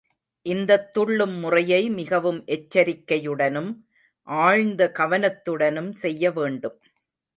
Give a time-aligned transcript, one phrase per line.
[0.45, 3.71] இந்தத் துள்ளும் முறையை மிகவும் எச்சரிக்கையுடனும்,
[4.27, 6.79] ஆழ்ந்த கவனத்துடனும் செய்ய வேண்டும்.